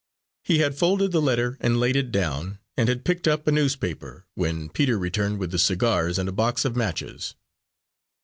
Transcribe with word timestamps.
He 0.43 0.57
had 0.57 0.73
folded 0.75 1.11
the 1.11 1.21
letter 1.21 1.57
and 1.59 1.79
laid 1.79 1.95
it 1.95 2.11
down, 2.11 2.57
and 2.75 2.89
had 2.89 3.05
picked 3.05 3.27
up 3.27 3.45
a 3.45 3.51
newspaper, 3.51 4.25
when 4.33 4.69
Peter 4.69 4.97
returned 4.97 5.37
with 5.37 5.51
the 5.51 5.59
cigars 5.59 6.17
and 6.17 6.27
a 6.27 6.31
box 6.33 6.65
of 6.65 6.75
matches. 6.75 7.35